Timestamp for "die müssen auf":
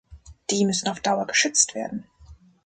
0.49-0.99